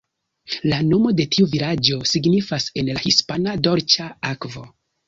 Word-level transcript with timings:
La 0.71 0.79
nomo 0.85 1.11
de 1.19 1.27
tiu 1.35 1.49
vilaĝo 1.53 2.01
signifas 2.15 2.67
en 2.83 2.91
la 2.95 2.99
hispana 3.07 3.59
"Dolĉa 3.71 4.15
akvo". 4.35 4.71